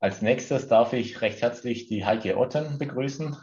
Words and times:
Als 0.00 0.22
nächstes 0.22 0.68
darf 0.68 0.92
ich 0.92 1.20
recht 1.22 1.42
herzlich 1.42 1.88
die 1.88 2.04
Heike 2.04 2.36
Otten 2.38 2.78
begrüßen. 2.78 3.36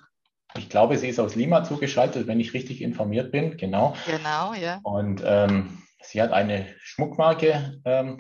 Ich 0.58 0.70
glaube, 0.70 0.98
sie 0.98 1.10
ist 1.10 1.20
aus 1.20 1.36
Lima 1.36 1.66
zugeschaltet, 1.66 2.28
wenn 2.28 2.40
ich 2.40 2.54
richtig 2.54 2.82
informiert 2.82 3.32
bin. 3.32 3.58
Genau. 3.58 3.94
Genau, 4.06 4.54
ja. 4.54 4.80
Und 4.84 5.22
ähm, 5.26 5.84
sie 6.02 6.22
hat 6.22 6.32
eine 6.32 6.74
Schmuckmarke 6.80 7.82
ähm, 7.84 8.18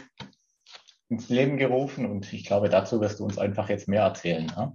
ins 1.07 1.29
Leben 1.29 1.55
gerufen 1.55 2.05
und 2.05 2.33
ich 2.33 2.43
glaube, 2.45 2.67
dazu 2.67 2.99
wirst 2.99 3.21
du 3.21 3.23
uns 3.23 3.37
einfach 3.37 3.69
jetzt 3.69 3.87
mehr 3.87 4.01
erzählen. 4.01 4.51
Ja? 4.53 4.73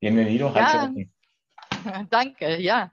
Bienvenido, 0.00 0.54
Heike 0.54 0.76
ja. 0.76 0.84
Otten. 0.84 1.12
Danke, 2.10 2.60
ja. 2.60 2.90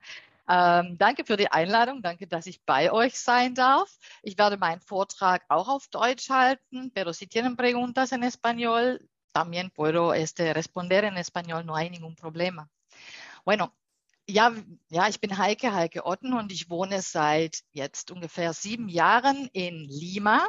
Ähm, 0.50 0.98
danke 0.98 1.24
für 1.24 1.38
die 1.38 1.50
Einladung. 1.50 2.02
Danke, 2.02 2.28
dass 2.28 2.46
ich 2.46 2.66
bei 2.66 2.92
euch 2.92 3.18
sein 3.18 3.56
darf. 3.56 3.90
Ich 4.22 4.38
werde 4.38 4.58
meinen 4.58 4.82
Vortrag 4.82 5.44
auch 5.48 5.70
auf 5.70 5.88
Deutsch 5.88 6.30
halten, 6.30 6.92
pero 6.94 7.14
si 7.14 7.28
tienen 7.28 7.56
preguntas 7.56 8.12
en 8.12 8.24
español, 8.24 9.00
también 9.32 9.70
puedo 9.70 10.14
este, 10.14 10.54
responder 10.54 11.04
en 11.06 11.18
español, 11.18 11.66
no 11.66 11.76
hay 11.76 11.90
ningún 11.90 12.16
problema. 12.16 12.70
Bueno, 13.46 13.76
ja, 14.28 14.54
ja, 14.90 15.08
ich 15.08 15.20
bin 15.20 15.38
Heike, 15.38 15.74
Heike 15.74 16.06
Otten 16.06 16.34
und 16.34 16.52
ich 16.52 16.70
wohne 16.70 17.02
seit 17.02 17.64
jetzt 17.72 18.12
ungefähr 18.12 18.54
sieben 18.54 18.88
Jahren 18.88 19.50
in 19.54 19.84
Lima. 19.86 20.48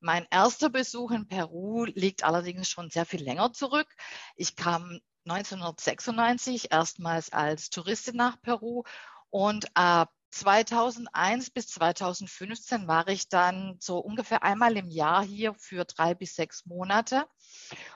Mein 0.00 0.26
erster 0.30 0.70
Besuch 0.70 1.10
in 1.10 1.28
Peru 1.28 1.84
liegt 1.84 2.24
allerdings 2.24 2.68
schon 2.68 2.90
sehr 2.90 3.04
viel 3.04 3.22
länger 3.22 3.52
zurück. 3.52 3.88
Ich 4.36 4.56
kam 4.56 5.00
1996 5.26 6.70
erstmals 6.70 7.30
als 7.32 7.70
Touristin 7.70 8.16
nach 8.16 8.40
Peru 8.40 8.84
und 9.30 9.66
ab 9.74 10.10
2001 10.30 11.50
bis 11.50 11.68
2015 11.68 12.86
war 12.86 13.08
ich 13.08 13.28
dann 13.28 13.76
so 13.80 13.98
ungefähr 13.98 14.42
einmal 14.42 14.76
im 14.76 14.90
Jahr 14.90 15.24
hier 15.24 15.54
für 15.54 15.84
drei 15.84 16.14
bis 16.14 16.34
sechs 16.34 16.66
Monate 16.66 17.26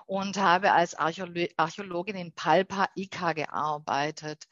und 0.07 0.37
habe 0.39 0.73
als 0.73 0.95
Archäologin 0.95 2.17
in 2.17 2.33
Palpa 2.33 2.89
Ica 2.95 3.33
gearbeitet. 3.33 4.49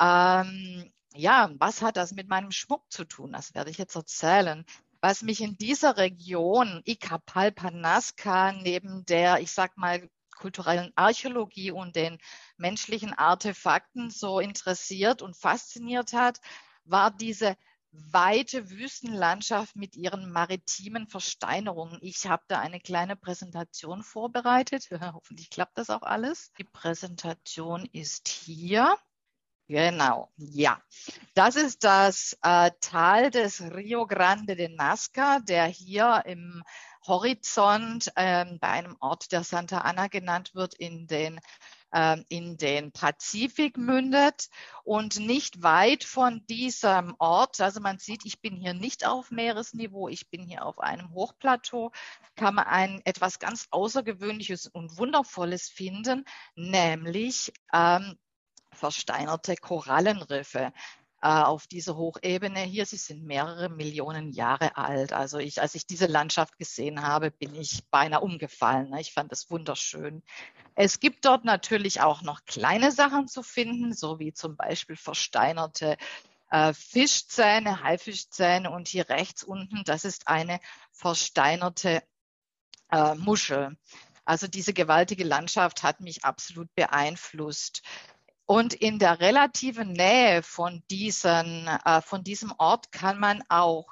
Ähm, 0.00 0.92
ja, 1.14 1.50
was 1.58 1.82
hat 1.82 1.96
das 1.96 2.12
mit 2.12 2.28
meinem 2.28 2.52
Schmuck 2.52 2.84
zu 2.90 3.04
tun? 3.04 3.32
Das 3.32 3.54
werde 3.54 3.70
ich 3.70 3.78
jetzt 3.78 3.96
erzählen. 3.96 4.64
Was 5.00 5.22
mich 5.22 5.40
in 5.40 5.56
dieser 5.56 5.96
Region 5.96 6.82
Ica 6.84 7.18
Palpa 7.18 7.70
Nazca 7.70 8.52
neben 8.52 9.04
der, 9.06 9.40
ich 9.40 9.52
sag 9.52 9.76
mal, 9.76 10.08
kulturellen 10.36 10.92
Archäologie 10.96 11.70
und 11.70 11.96
den 11.96 12.18
menschlichen 12.56 13.12
Artefakten 13.12 14.10
so 14.10 14.40
interessiert 14.40 15.22
und 15.22 15.36
fasziniert 15.36 16.12
hat, 16.12 16.40
war 16.84 17.10
diese 17.10 17.56
weite 17.92 18.70
Wüstenlandschaft 18.70 19.74
mit 19.74 19.96
ihren 19.96 20.30
maritimen 20.30 21.08
Versteinerungen. 21.08 21.98
Ich 22.02 22.26
habe 22.26 22.44
da 22.46 22.60
eine 22.60 22.80
kleine 22.80 23.16
Präsentation 23.16 24.02
vorbereitet. 24.02 24.88
Hoffentlich 25.14 25.50
klappt 25.50 25.78
das 25.78 25.90
auch 25.90 26.02
alles. 26.02 26.52
Die 26.58 26.64
Präsentation 26.64 27.86
ist 27.92 28.28
hier. 28.28 28.96
Genau, 29.66 30.32
ja. 30.36 30.82
Das 31.34 31.54
ist 31.54 31.84
das 31.84 32.36
äh, 32.42 32.72
Tal 32.80 33.30
des 33.30 33.60
Rio 33.60 34.04
Grande 34.06 34.56
de 34.56 34.68
Nazca, 34.68 35.38
der 35.38 35.66
hier 35.66 36.24
im 36.26 36.64
Horizont 37.06 38.10
ähm, 38.16 38.58
bei 38.60 38.68
einem 38.68 38.96
Ort, 38.98 39.30
der 39.30 39.44
Santa 39.44 39.78
Ana 39.78 40.08
genannt 40.08 40.54
wird, 40.54 40.74
in 40.74 41.06
den 41.06 41.40
ähm, 41.92 42.24
in 42.28 42.56
den 42.56 42.92
Pazifik 42.92 43.76
mündet 43.76 44.48
und 44.84 45.18
nicht 45.18 45.62
weit 45.62 46.04
von 46.04 46.44
diesem 46.46 47.14
Ort, 47.18 47.60
also 47.60 47.80
man 47.80 47.98
sieht, 47.98 48.24
ich 48.24 48.40
bin 48.40 48.56
hier 48.56 48.74
nicht 48.74 49.06
auf 49.06 49.30
Meeresniveau, 49.30 50.08
ich 50.08 50.28
bin 50.28 50.44
hier 50.44 50.64
auf 50.64 50.78
einem 50.78 51.12
Hochplateau, 51.12 51.92
kann 52.36 52.54
man 52.54 52.66
ein 52.66 53.00
etwas 53.04 53.38
ganz 53.38 53.66
Außergewöhnliches 53.70 54.66
und 54.66 54.98
Wundervolles 54.98 55.68
finden, 55.68 56.24
nämlich 56.54 57.52
ähm, 57.72 58.18
versteinerte 58.72 59.56
Korallenriffe. 59.56 60.72
Äh, 61.22 61.28
auf 61.28 61.66
dieser 61.66 61.96
Hochebene 61.96 62.60
hier. 62.60 62.86
Sie 62.86 62.96
sind 62.96 63.24
mehrere 63.24 63.68
Millionen 63.68 64.32
Jahre 64.32 64.78
alt. 64.78 65.12
Also 65.12 65.38
ich, 65.38 65.60
als 65.60 65.74
ich 65.74 65.86
diese 65.86 66.06
Landschaft 66.06 66.56
gesehen 66.56 67.02
habe, 67.02 67.30
bin 67.30 67.54
ich 67.54 67.84
beinahe 67.90 68.20
umgefallen. 68.20 68.88
Ne? 68.88 69.02
Ich 69.02 69.12
fand 69.12 69.30
es 69.30 69.50
wunderschön. 69.50 70.22
Es 70.74 70.98
gibt 70.98 71.26
dort 71.26 71.44
natürlich 71.44 72.00
auch 72.00 72.22
noch 72.22 72.46
kleine 72.46 72.90
Sachen 72.90 73.28
zu 73.28 73.42
finden, 73.42 73.92
so 73.92 74.18
wie 74.18 74.32
zum 74.32 74.56
Beispiel 74.56 74.96
versteinerte 74.96 75.98
äh, 76.50 76.72
Fischzähne, 76.72 77.82
Haifischzähne 77.82 78.70
und 78.70 78.88
hier 78.88 79.10
rechts 79.10 79.42
unten, 79.44 79.82
das 79.84 80.06
ist 80.06 80.26
eine 80.26 80.58
versteinerte 80.90 82.02
äh, 82.90 83.14
Muschel. 83.14 83.76
Also 84.24 84.46
diese 84.46 84.72
gewaltige 84.72 85.24
Landschaft 85.24 85.82
hat 85.82 86.00
mich 86.00 86.24
absolut 86.24 86.74
beeinflusst. 86.74 87.82
Und 88.50 88.74
in 88.74 88.98
der 88.98 89.20
relativen 89.20 89.92
Nähe 89.92 90.42
von, 90.42 90.82
diesen, 90.90 91.68
äh, 91.84 92.02
von 92.02 92.24
diesem 92.24 92.52
Ort 92.58 92.90
kann 92.90 93.20
man 93.20 93.44
auch 93.48 93.86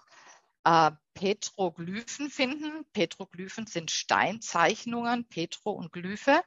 äh, 0.64 0.90
Petroglyphen 1.14 2.28
finden. 2.28 2.84
Petroglyphen 2.92 3.68
sind 3.68 3.92
Steinzeichnungen, 3.92 5.28
Petro 5.28 5.70
und 5.70 5.92
Glyphe. 5.92 6.42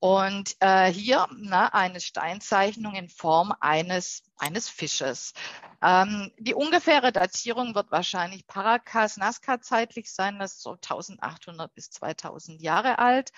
Und 0.00 0.56
äh, 0.58 0.92
hier 0.92 1.28
na, 1.36 1.68
eine 1.68 2.00
Steinzeichnung 2.00 2.96
in 2.96 3.08
Form 3.08 3.54
eines, 3.60 4.24
eines 4.36 4.68
Fisches. 4.68 5.32
Ähm, 5.80 6.32
die 6.38 6.54
ungefähre 6.54 7.12
Datierung 7.12 7.76
wird 7.76 7.92
wahrscheinlich 7.92 8.48
Paracas-Nazca 8.48 9.60
zeitlich 9.60 10.12
sein, 10.12 10.40
das 10.40 10.54
ist 10.54 10.62
so 10.62 10.72
1800 10.72 11.72
bis 11.72 11.90
2000 11.90 12.60
Jahre 12.60 12.98
alt. 12.98 13.30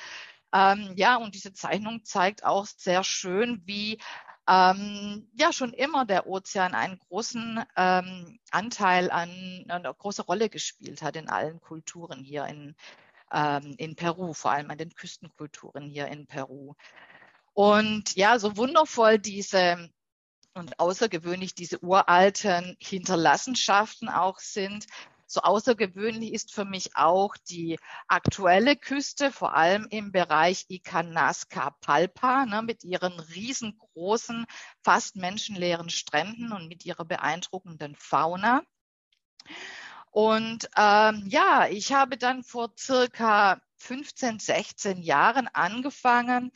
Ähm, 0.53 0.95
ja, 0.97 1.17
und 1.17 1.35
diese 1.35 1.53
Zeichnung 1.53 2.05
zeigt 2.05 2.45
auch 2.45 2.67
sehr 2.67 3.05
schön, 3.05 3.63
wie 3.65 3.99
ähm, 4.49 5.29
ja 5.35 5.53
schon 5.53 5.73
immer 5.73 6.05
der 6.05 6.27
Ozean 6.27 6.75
einen 6.75 6.99
großen 6.99 7.65
ähm, 7.77 8.39
Anteil 8.51 9.11
an, 9.11 9.65
eine 9.69 9.95
große 9.95 10.23
Rolle 10.23 10.49
gespielt 10.49 11.03
hat 11.03 11.17
in 11.17 11.29
allen 11.29 11.61
Kulturen 11.61 12.25
hier 12.25 12.47
in, 12.47 12.75
ähm, 13.33 13.75
in 13.79 13.95
Peru, 13.95 14.33
vor 14.33 14.51
allem 14.51 14.71
an 14.71 14.79
den 14.79 14.95
Küstenkulturen 14.95 15.89
hier 15.89 16.09
in 16.09 16.27
Peru. 16.27 16.75
Und 17.53 18.17
ja, 18.17 18.39
so 18.39 18.57
wundervoll 18.57 19.19
diese 19.19 19.91
und 20.55 20.81
außergewöhnlich 20.81 21.55
diese 21.55 21.83
uralten 21.83 22.77
Hinterlassenschaften 22.81 24.09
auch 24.09 24.41
sind, 24.41 24.87
so 25.31 25.43
außergewöhnlich 25.43 26.33
ist 26.33 26.53
für 26.53 26.65
mich 26.65 26.97
auch 26.97 27.37
die 27.49 27.79
aktuelle 28.09 28.77
Küste, 28.77 29.31
vor 29.31 29.55
allem 29.55 29.87
im 29.91 30.11
Bereich 30.11 30.67
Ikanasca 30.69 31.71
Palpa, 31.81 32.47
ne, 32.47 32.63
mit 32.63 32.83
ihren 32.83 33.21
riesengroßen, 33.21 34.45
fast 34.83 35.17
menschenleeren 35.17 35.89
Stränden 35.89 36.53
und 36.53 36.67
mit 36.67 36.85
ihrer 36.85 37.05
beeindruckenden 37.05 37.95
Fauna. 37.95 38.63
Und 40.11 40.69
ähm, 40.77 41.25
ja, 41.29 41.69
ich 41.69 41.93
habe 41.93 42.17
dann 42.17 42.43
vor 42.43 42.73
circa 42.77 43.61
15, 43.77 44.41
16 44.41 45.03
Jahren 45.03 45.49
angefangen, 45.53 46.51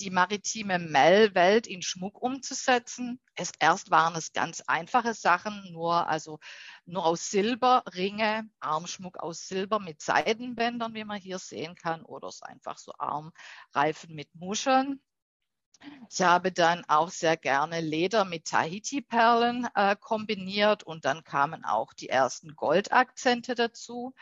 die 0.00 0.10
maritime 0.10 0.78
Mel-Welt 0.78 1.66
in 1.66 1.82
Schmuck 1.82 2.20
umzusetzen. 2.22 3.20
Es, 3.34 3.52
erst 3.58 3.90
waren 3.90 4.16
es 4.16 4.32
ganz 4.32 4.62
einfache 4.66 5.14
Sachen, 5.14 5.72
nur, 5.72 6.08
also, 6.08 6.38
nur 6.84 7.04
aus 7.04 7.30
Silber, 7.30 7.84
Ringe, 7.94 8.48
Armschmuck 8.60 9.18
aus 9.18 9.46
Silber 9.48 9.80
mit 9.80 10.00
Seidenbändern, 10.00 10.94
wie 10.94 11.04
man 11.04 11.20
hier 11.20 11.38
sehen 11.38 11.74
kann, 11.74 12.02
oder 12.02 12.28
es 12.28 12.42
einfach 12.42 12.78
so 12.78 12.92
Armreifen 12.98 14.14
mit 14.14 14.34
Muscheln. 14.34 15.00
Ich 16.10 16.22
habe 16.22 16.50
dann 16.50 16.84
auch 16.88 17.10
sehr 17.10 17.36
gerne 17.36 17.80
Leder 17.80 18.24
mit 18.24 18.46
Tahiti-Perlen 18.46 19.68
äh, 19.74 19.94
kombiniert 19.94 20.82
und 20.82 21.04
dann 21.04 21.22
kamen 21.22 21.64
auch 21.64 21.92
die 21.92 22.08
ersten 22.08 22.56
Goldakzente 22.56 23.54
dazu. 23.54 24.12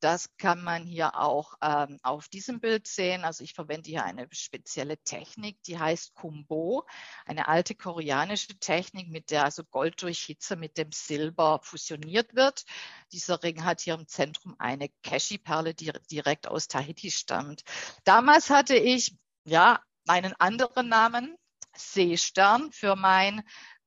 Das 0.00 0.34
kann 0.38 0.62
man 0.62 0.86
hier 0.86 1.14
auch 1.18 1.54
ähm, 1.60 1.98
auf 2.02 2.28
diesem 2.28 2.58
Bild 2.58 2.86
sehen. 2.86 3.24
Also 3.24 3.44
ich 3.44 3.52
verwende 3.52 3.90
hier 3.90 4.04
eine 4.04 4.26
spezielle 4.32 4.96
Technik, 4.98 5.62
die 5.64 5.78
heißt 5.78 6.14
Kumbo, 6.14 6.86
eine 7.26 7.48
alte 7.48 7.74
koreanische 7.74 8.58
Technik, 8.58 9.10
mit 9.10 9.30
der 9.30 9.44
also 9.44 9.62
Gold 9.64 10.02
durch 10.02 10.22
Hitze 10.22 10.56
mit 10.56 10.78
dem 10.78 10.90
Silber 10.90 11.60
fusioniert 11.62 12.34
wird. 12.34 12.64
Dieser 13.12 13.42
Ring 13.42 13.64
hat 13.64 13.82
hier 13.82 13.94
im 13.94 14.08
Zentrum 14.08 14.56
eine 14.58 14.88
Cashy-Perle, 15.02 15.74
die 15.74 15.92
direkt 16.10 16.48
aus 16.48 16.66
Tahiti 16.66 17.10
stammt. 17.10 17.62
Damals 18.04 18.48
hatte 18.48 18.76
ich 18.76 19.16
ja 19.44 19.82
einen 20.08 20.34
anderen 20.38 20.88
Namen, 20.88 21.36
Seestern, 21.76 22.72
für 22.72 22.96
mein 22.96 23.42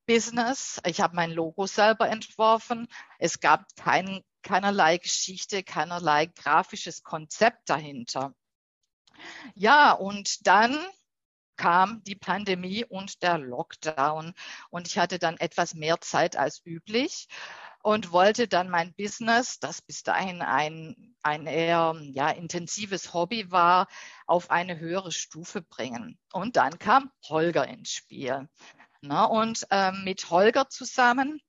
Business. 0.05 0.79
Ich 0.85 1.01
habe 1.01 1.15
mein 1.15 1.31
Logo 1.31 1.65
selber 1.65 2.09
entworfen. 2.09 2.87
Es 3.19 3.39
gab 3.39 3.65
keinen 3.75 4.21
keinerlei 4.43 4.97
Geschichte, 4.97 5.63
keinerlei 5.63 6.27
grafisches 6.27 7.03
Konzept 7.03 7.69
dahinter. 7.69 8.33
Ja, 9.55 9.91
und 9.91 10.45
dann 10.47 10.77
kam 11.55 12.03
die 12.03 12.15
Pandemie 12.15 12.83
und 12.83 13.21
der 13.21 13.37
Lockdown 13.37 14.33
und 14.69 14.87
ich 14.87 14.97
hatte 14.97 15.19
dann 15.19 15.37
etwas 15.37 15.75
mehr 15.75 16.01
Zeit 16.01 16.35
als 16.35 16.65
üblich 16.65 17.27
und 17.83 18.11
wollte 18.11 18.47
dann 18.47 18.69
mein 18.69 18.93
Business, 18.95 19.59
das 19.59 19.81
bis 19.81 20.03
dahin 20.03 20.41
ein, 20.41 21.15
ein 21.21 21.45
eher 21.45 21.95
ja, 22.13 22.29
intensives 22.29 23.13
Hobby 23.13 23.51
war, 23.51 23.87
auf 24.25 24.49
eine 24.51 24.79
höhere 24.79 25.11
Stufe 25.11 25.61
bringen. 25.61 26.17
Und 26.31 26.55
dann 26.55 26.79
kam 26.79 27.11
Holger 27.27 27.67
ins 27.67 27.91
Spiel. 27.91 28.47
Na, 29.01 29.25
und 29.25 29.67
äh, 29.69 29.91
mit 29.91 30.29
Holger 30.29 30.69
zusammen 30.69 31.41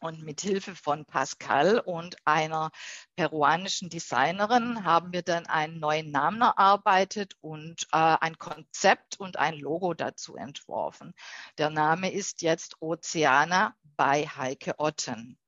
und 0.00 0.22
mit 0.22 0.40
Hilfe 0.40 0.74
von 0.74 1.04
Pascal 1.04 1.80
und 1.80 2.16
einer 2.24 2.70
peruanischen 3.16 3.88
Designerin 3.88 4.84
haben 4.84 5.12
wir 5.12 5.22
dann 5.22 5.46
einen 5.46 5.80
neuen 5.80 6.10
Namen 6.10 6.40
erarbeitet 6.40 7.34
und 7.40 7.84
äh, 7.92 8.16
ein 8.20 8.38
Konzept 8.38 9.18
und 9.18 9.38
ein 9.38 9.58
Logo 9.58 9.94
dazu 9.94 10.36
entworfen. 10.36 11.14
Der 11.58 11.70
Name 11.70 12.12
ist 12.12 12.42
jetzt 12.42 12.76
Oceana 12.80 13.74
bei 13.96 14.26
Heike 14.26 14.74
Otten. 14.78 15.38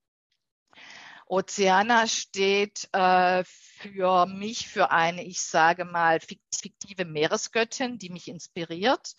Oceana 1.27 2.09
steht 2.09 2.89
äh, 2.93 3.45
für 3.45 4.27
mich 4.27 4.67
für 4.67 4.91
eine, 4.91 5.23
ich 5.25 5.41
sage 5.41 5.85
mal, 5.85 6.19
fiktive 6.19 7.05
Meeresgöttin, 7.05 7.99
die 7.99 8.11
mich 8.11 8.27
inspiriert. 8.27 9.15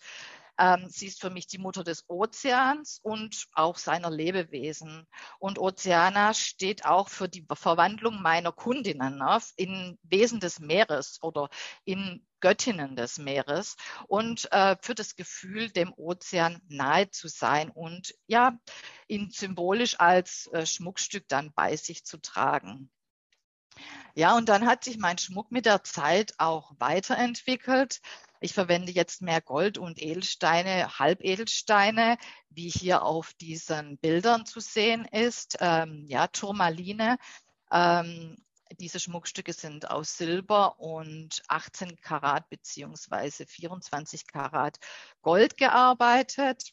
Ähm, 0.58 0.86
sie 0.88 1.06
ist 1.06 1.20
für 1.20 1.30
mich 1.30 1.46
die 1.46 1.58
Mutter 1.58 1.84
des 1.84 2.04
Ozeans 2.08 3.00
und 3.02 3.46
auch 3.54 3.78
seiner 3.78 4.10
Lebewesen. 4.10 5.06
Und 5.38 5.58
Oceana 5.58 6.34
steht 6.34 6.84
auch 6.84 7.08
für 7.08 7.28
die 7.28 7.46
Verwandlung 7.52 8.22
meiner 8.22 8.52
Kundinnen 8.52 9.18
ne, 9.18 9.38
in 9.56 9.98
Wesen 10.02 10.40
des 10.40 10.60
Meeres 10.60 11.18
oder 11.22 11.48
in 11.84 12.26
Göttinnen 12.40 12.96
des 12.96 13.18
Meeres 13.18 13.76
und 14.08 14.50
äh, 14.52 14.76
für 14.82 14.94
das 14.94 15.16
Gefühl, 15.16 15.70
dem 15.70 15.92
Ozean 15.96 16.60
nahe 16.68 17.08
zu 17.10 17.28
sein 17.28 17.70
und 17.70 18.14
ja, 18.26 18.58
ihn 19.06 19.30
symbolisch 19.30 19.98
als 20.00 20.48
äh, 20.52 20.66
Schmuckstück 20.66 21.28
dann 21.28 21.52
bei 21.54 21.76
sich 21.76 22.04
zu 22.04 22.18
tragen. 22.18 22.90
Ja, 24.14 24.36
und 24.36 24.48
dann 24.48 24.66
hat 24.66 24.84
sich 24.84 24.98
mein 24.98 25.16
Schmuck 25.16 25.50
mit 25.50 25.64
der 25.64 25.84
Zeit 25.84 26.34
auch 26.38 26.72
weiterentwickelt. 26.78 28.00
Ich 28.42 28.54
verwende 28.54 28.90
jetzt 28.90 29.22
mehr 29.22 29.40
Gold 29.40 29.78
und 29.78 30.02
Edelsteine, 30.02 30.98
Halbedelsteine, 30.98 32.18
wie 32.50 32.68
hier 32.68 33.04
auf 33.04 33.32
diesen 33.34 33.98
Bildern 33.98 34.46
zu 34.46 34.58
sehen 34.58 35.04
ist. 35.04 35.58
Ähm, 35.60 36.04
ja, 36.08 36.26
Turmaline. 36.26 37.18
Ähm, 37.70 38.36
diese 38.80 38.98
Schmuckstücke 38.98 39.52
sind 39.52 39.90
aus 39.92 40.16
Silber 40.16 40.80
und 40.80 41.40
18 41.46 42.00
Karat 42.00 42.48
beziehungsweise 42.48 43.46
24 43.46 44.26
Karat 44.26 44.78
Gold 45.20 45.56
gearbeitet. 45.56 46.72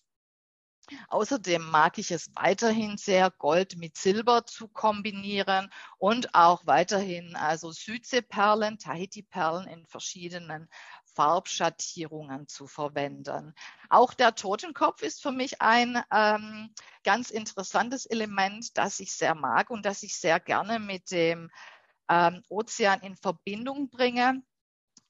Außerdem 1.09 1.69
mag 1.69 1.97
ich 1.97 2.12
es 2.12 2.30
weiterhin 2.36 2.97
sehr, 2.97 3.31
Gold 3.31 3.77
mit 3.77 3.97
Silber 3.97 4.45
zu 4.45 4.68
kombinieren 4.68 5.69
und 5.97 6.33
auch 6.36 6.65
weiterhin 6.65 7.36
also 7.36 7.71
Südseeperlen, 7.71 8.77
Tahiti-Perlen 8.77 9.68
in 9.68 9.86
verschiedenen 9.86 10.69
Farbschattierungen 11.13 12.47
zu 12.47 12.68
verwenden. 12.68 13.53
Auch 13.89 14.13
der 14.13 14.36
Totenkopf 14.36 15.01
ist 15.01 15.21
für 15.21 15.31
mich 15.31 15.62
ein 15.62 16.01
ähm, 16.12 16.74
ganz 17.03 17.30
interessantes 17.30 18.06
Element, 18.06 18.77
das 18.77 19.00
ich 19.00 19.12
sehr 19.13 19.35
mag 19.35 19.69
und 19.69 19.85
das 19.85 20.03
ich 20.03 20.18
sehr 20.18 20.39
gerne 20.39 20.80
mit 20.80 21.12
dem 21.12 21.50
ähm, 22.09 22.44
Ozean 22.50 23.01
in 23.01 23.15
Verbindung 23.15 23.89
bringe. 23.89 24.42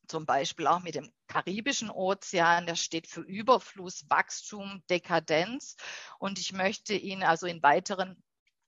Zum 0.10 0.26
Beispiel 0.26 0.66
auch 0.66 0.82
mit 0.82 0.96
dem 0.96 1.12
Karibischen 1.28 1.92
Ozean, 1.92 2.66
der 2.66 2.76
steht 2.76 3.06
für 3.06 3.22
Überfluss, 3.22 4.10
Wachstum, 4.10 4.82
Dekadenz. 4.90 5.76
Und 6.18 6.40
ich 6.40 6.52
möchte 6.52 6.96
ihn 6.96 7.22
also 7.22 7.46
in 7.46 7.62
weiteren 7.62 8.22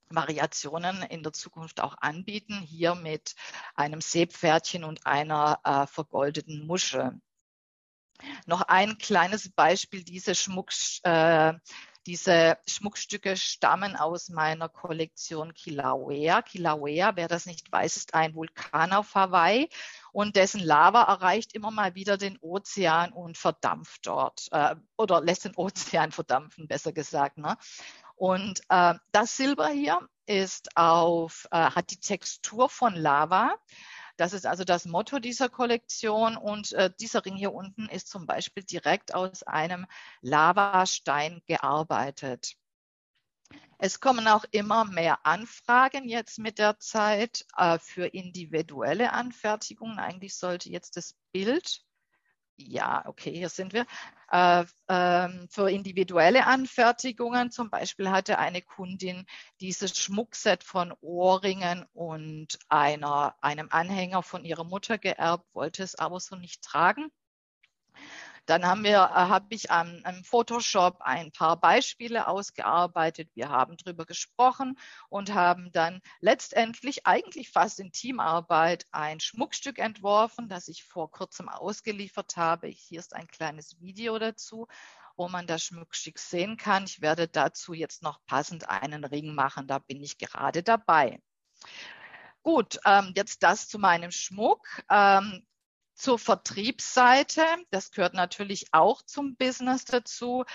Variationen 0.09 1.01
in 1.03 1.23
der 1.23 1.33
Zukunft 1.33 1.81
auch 1.81 1.97
anbieten, 1.99 2.59
hier 2.59 2.93
mit 2.93 3.35
einem 3.73 4.01
Seepferdchen 4.01 4.83
und 4.83 5.07
einer 5.07 5.59
äh, 5.63 5.87
vergoldeten 5.87 6.67
Muschel. 6.67 7.19
Noch 8.45 8.61
ein 8.61 8.99
kleines 8.99 9.49
Beispiel, 9.51 10.03
diese, 10.03 10.35
Schmuck, 10.35 10.69
äh, 11.01 11.53
diese 12.05 12.59
Schmuckstücke 12.67 13.35
stammen 13.35 13.95
aus 13.95 14.29
meiner 14.29 14.69
Kollektion 14.69 15.55
Kilauea. 15.55 16.43
Kilauea, 16.43 17.15
wer 17.15 17.27
das 17.27 17.47
nicht 17.47 17.71
weiß, 17.71 17.97
ist 17.97 18.13
ein 18.13 18.35
Vulkan 18.35 18.93
auf 18.93 19.15
Hawaii 19.15 19.69
und 20.11 20.35
dessen 20.35 20.59
Lava 20.59 21.03
erreicht 21.03 21.53
immer 21.53 21.71
mal 21.71 21.95
wieder 21.95 22.17
den 22.17 22.37
Ozean 22.41 23.13
und 23.13 23.37
verdampft 23.37 24.07
dort 24.07 24.47
äh, 24.51 24.75
oder 24.97 25.21
lässt 25.21 25.45
den 25.45 25.55
Ozean 25.57 26.11
verdampfen, 26.11 26.67
besser 26.67 26.91
gesagt. 26.91 27.37
Ne? 27.37 27.57
Und 28.15 28.61
äh, 28.69 28.95
das 29.11 29.35
Silber 29.37 29.69
hier 29.69 29.99
ist 30.25 30.77
auf, 30.77 31.47
äh, 31.51 31.57
hat 31.57 31.91
die 31.91 31.99
Textur 31.99 32.69
von 32.69 32.95
Lava. 32.95 33.55
Das 34.17 34.33
ist 34.33 34.45
also 34.45 34.63
das 34.63 34.85
Motto 34.85 35.17
dieser 35.19 35.49
Kollektion 35.49 36.37
und 36.37 36.73
äh, 36.73 36.91
dieser 36.99 37.25
Ring 37.25 37.35
hier 37.35 37.53
unten 37.53 37.87
ist 37.89 38.07
zum 38.07 38.27
Beispiel 38.27 38.63
direkt 38.63 39.15
aus 39.15 39.41
einem 39.43 39.87
Lavastein 40.21 41.41
gearbeitet. 41.47 42.55
Es 43.77 43.99
kommen 43.99 44.27
auch 44.27 44.45
immer 44.51 44.85
mehr 44.85 45.25
Anfragen 45.25 46.07
jetzt 46.07 46.39
mit 46.39 46.59
der 46.59 46.79
Zeit 46.79 47.45
äh, 47.57 47.79
für 47.79 48.05
individuelle 48.05 49.13
Anfertigungen. 49.13 49.99
Eigentlich 49.99 50.35
sollte 50.35 50.69
jetzt 50.69 50.97
das 50.97 51.15
Bild 51.31 51.83
ja, 52.67 53.03
okay, 53.05 53.31
hier 53.31 53.49
sind 53.49 53.73
wir. 53.73 53.85
Äh, 54.31 54.65
äh, 54.87 55.47
für 55.49 55.69
individuelle 55.69 56.45
Anfertigungen 56.45 57.51
zum 57.51 57.69
Beispiel 57.69 58.09
hatte 58.09 58.39
eine 58.39 58.61
Kundin 58.61 59.25
dieses 59.59 59.97
Schmuckset 59.97 60.63
von 60.63 60.93
Ohrringen 61.01 61.85
und 61.93 62.59
einer, 62.69 63.35
einem 63.41 63.67
Anhänger 63.71 64.23
von 64.23 64.45
ihrer 64.45 64.63
Mutter 64.63 64.97
geerbt, 64.97 65.45
wollte 65.53 65.83
es 65.83 65.95
aber 65.95 66.19
so 66.19 66.35
nicht 66.35 66.61
tragen. 66.61 67.11
Dann 68.45 68.65
haben 68.65 68.83
wir, 68.83 68.95
äh, 68.95 68.97
habe 68.97 69.47
ich 69.49 69.71
am, 69.71 70.01
am, 70.03 70.23
Photoshop 70.23 71.01
ein 71.01 71.31
paar 71.31 71.59
Beispiele 71.59 72.27
ausgearbeitet. 72.27 73.29
Wir 73.35 73.49
haben 73.49 73.77
darüber 73.77 74.05
gesprochen 74.05 74.77
und 75.09 75.33
haben 75.33 75.71
dann 75.71 76.01
letztendlich 76.19 77.05
eigentlich 77.05 77.49
fast 77.49 77.79
in 77.79 77.91
Teamarbeit 77.91 78.85
ein 78.91 79.19
Schmuckstück 79.19 79.79
entworfen, 79.79 80.49
das 80.49 80.67
ich 80.67 80.83
vor 80.83 81.11
kurzem 81.11 81.49
ausgeliefert 81.49 82.37
habe. 82.37 82.67
Hier 82.67 82.99
ist 82.99 83.15
ein 83.15 83.27
kleines 83.27 83.79
Video 83.79 84.17
dazu 84.19 84.67
wo 85.17 85.27
man 85.27 85.45
das 85.45 85.65
Schmuckstück 85.65 86.17
sehen 86.17 86.57
kann. 86.57 86.85
Ich 86.85 87.01
werde 87.01 87.27
dazu 87.27 87.73
jetzt 87.73 88.01
noch 88.01 88.25
passend 88.25 88.69
einen 88.69 89.03
Ring 89.03 89.35
machen. 89.35 89.67
Da 89.67 89.77
bin 89.77 90.01
ich 90.01 90.17
gerade 90.17 90.63
dabei. 90.63 91.21
Gut, 92.43 92.79
ähm, 92.85 93.13
jetzt 93.15 93.43
das 93.43 93.67
zu 93.67 93.77
meinem 93.77 94.09
Schmuck. 94.11 94.65
Ähm, 94.89 95.45
zur 96.01 96.17
Vertriebsseite, 96.17 97.45
das 97.69 97.91
gehört 97.91 98.15
natürlich 98.15 98.65
auch 98.71 99.03
zum 99.03 99.35
Business 99.35 99.85
dazu, 99.85 100.45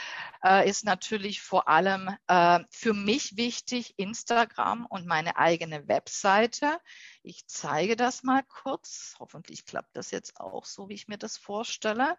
äh, 0.44 0.68
ist 0.68 0.84
natürlich 0.84 1.40
vor 1.40 1.68
allem 1.68 2.10
äh, 2.26 2.60
für 2.70 2.92
mich 2.92 3.36
wichtig 3.36 3.94
Instagram 3.96 4.86
und 4.86 5.06
meine 5.06 5.36
eigene 5.36 5.86
Webseite. 5.86 6.80
Ich 7.22 7.46
zeige 7.46 7.94
das 7.94 8.24
mal 8.24 8.42
kurz. 8.42 9.14
Hoffentlich 9.20 9.64
klappt 9.64 9.96
das 9.96 10.10
jetzt 10.10 10.40
auch 10.40 10.64
so, 10.64 10.88
wie 10.88 10.94
ich 10.94 11.06
mir 11.06 11.18
das 11.18 11.36
vorstelle. 11.36 12.18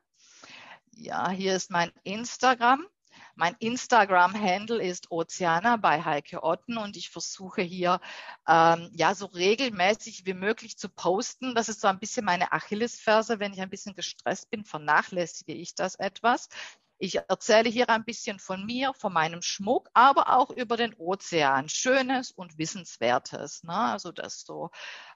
Ja, 0.91 1.29
hier 1.29 1.53
ist 1.53 1.69
mein 1.69 1.91
Instagram. 2.03 2.87
Mein 3.35 3.55
Instagram-Handle 3.59 4.81
ist 4.83 5.11
Oceana 5.11 5.77
bei 5.77 6.03
Heike 6.03 6.43
Otten 6.43 6.77
und 6.77 6.97
ich 6.97 7.09
versuche 7.09 7.61
hier 7.61 7.99
ähm, 8.47 8.89
ja 8.93 9.13
so 9.15 9.27
regelmäßig 9.27 10.25
wie 10.25 10.33
möglich 10.33 10.77
zu 10.77 10.89
posten. 10.89 11.55
Das 11.55 11.69
ist 11.69 11.81
so 11.81 11.87
ein 11.87 11.99
bisschen 11.99 12.25
meine 12.25 12.51
Achillesferse. 12.51 13.39
Wenn 13.39 13.53
ich 13.53 13.61
ein 13.61 13.69
bisschen 13.69 13.95
gestresst 13.95 14.49
bin, 14.49 14.63
vernachlässige 14.63 15.53
ich 15.53 15.75
das 15.75 15.95
etwas. 15.95 16.49
Ich 16.99 17.15
erzähle 17.15 17.69
hier 17.69 17.89
ein 17.89 18.05
bisschen 18.05 18.39
von 18.39 18.65
mir, 18.65 18.91
von 18.95 19.13
meinem 19.13 19.43
Schmuck, 19.43 19.89
aber 19.93 20.35
auch 20.35 20.49
über 20.49 20.77
den 20.77 20.95
Ozean. 20.95 21.69
Schönes 21.69 22.31
und 22.31 22.57
Wissenswertes. 22.57 23.63
Ne? 23.63 23.73
Also 23.73 24.11
das 24.11 24.41
so 24.41 24.71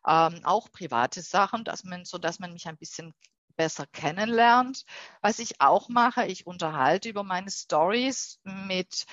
ähm, 0.07 0.41
auch 0.43 0.71
private 0.71 1.21
Sachen, 1.23 1.63
dass 1.63 1.83
man, 1.83 2.05
so 2.05 2.19
dass 2.19 2.37
man 2.37 2.53
mich 2.53 2.67
ein 2.67 2.77
bisschen 2.77 3.15
besser 3.51 3.85
kennenlernt. 3.87 4.85
Was 5.21 5.39
ich 5.39 5.61
auch 5.61 5.89
mache, 5.89 6.25
ich 6.25 6.47
unterhalte 6.47 7.09
über 7.09 7.23
meine 7.23 7.51
Stories 7.51 8.39
mit 8.43 9.05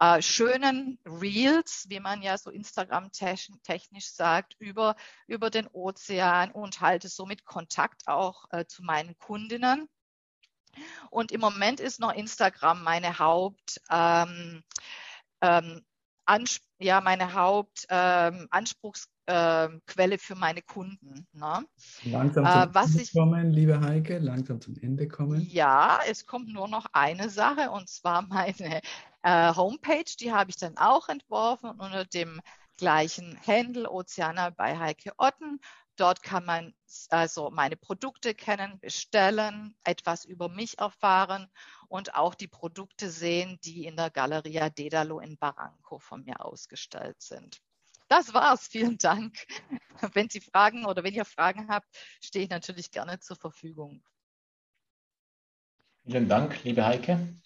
äh, 0.00 0.22
schönen 0.22 0.98
Reels, 1.04 1.86
wie 1.88 2.00
man 2.00 2.22
ja 2.22 2.38
so 2.38 2.50
Instagram-technisch 2.50 4.10
sagt, 4.12 4.56
über, 4.58 4.96
über 5.26 5.50
den 5.50 5.68
Ozean 5.68 6.50
und 6.50 6.80
halte 6.80 7.08
somit 7.08 7.44
Kontakt 7.44 8.08
auch 8.08 8.46
äh, 8.50 8.64
zu 8.66 8.82
meinen 8.82 9.18
Kundinnen. 9.18 9.88
Und 11.10 11.32
im 11.32 11.40
Moment 11.40 11.80
ist 11.80 12.00
noch 12.00 12.14
Instagram 12.14 12.82
meine 12.82 13.18
Haupt, 13.18 13.80
ähm, 13.90 14.62
ähm, 15.42 15.84
ja, 16.78 17.00
meine 17.00 17.32
Hauptanspruchs 17.34 19.04
ähm, 19.04 19.10
äh, 19.30 19.68
Quelle 19.86 20.18
für 20.18 20.34
meine 20.34 20.62
Kunden. 20.62 21.26
Ne? 21.32 21.64
Langsam 22.04 22.44
zum 22.44 22.62
äh, 22.62 22.74
was 22.74 22.90
Ende 22.90 23.02
ich, 23.02 23.12
kommen, 23.12 23.50
liebe 23.52 23.80
Heike, 23.80 24.18
langsam 24.18 24.60
zum 24.60 24.76
Ende 24.76 25.06
kommen. 25.08 25.40
Ja, 25.40 26.00
es 26.08 26.26
kommt 26.26 26.48
nur 26.52 26.68
noch 26.68 26.86
eine 26.92 27.30
Sache 27.30 27.70
und 27.70 27.88
zwar 27.88 28.22
meine 28.22 28.80
äh, 29.22 29.54
Homepage, 29.54 30.04
die 30.18 30.32
habe 30.32 30.50
ich 30.50 30.56
dann 30.56 30.76
auch 30.76 31.08
entworfen 31.08 31.70
unter 31.70 32.04
dem 32.04 32.40
gleichen 32.76 33.36
Händel 33.36 33.86
Ozeana 33.86 34.50
bei 34.50 34.78
Heike 34.78 35.12
Otten. 35.18 35.60
Dort 35.96 36.22
kann 36.22 36.46
man 36.46 36.72
also 37.10 37.50
meine 37.50 37.76
Produkte 37.76 38.34
kennen, 38.34 38.80
bestellen, 38.80 39.76
etwas 39.84 40.24
über 40.24 40.48
mich 40.48 40.78
erfahren 40.78 41.48
und 41.88 42.14
auch 42.14 42.34
die 42.34 42.48
Produkte 42.48 43.10
sehen, 43.10 43.58
die 43.64 43.84
in 43.84 43.96
der 43.96 44.08
Galeria 44.08 44.70
Dedalo 44.70 45.20
in 45.20 45.36
Barranco 45.36 45.98
von 45.98 46.24
mir 46.24 46.42
ausgestellt 46.42 47.20
sind. 47.20 47.60
Das 48.10 48.34
war's. 48.34 48.66
Vielen 48.66 48.98
Dank. 48.98 49.46
Wenn 50.14 50.28
Sie 50.28 50.40
Fragen 50.40 50.84
oder 50.84 51.04
wenn 51.04 51.14
ihr 51.14 51.24
Fragen 51.24 51.68
habt, 51.68 51.86
stehe 52.20 52.44
ich 52.44 52.50
natürlich 52.50 52.90
gerne 52.90 53.20
zur 53.20 53.36
Verfügung. 53.36 54.02
Vielen 56.04 56.28
Dank, 56.28 56.64
liebe 56.64 56.84
Heike. 56.84 57.36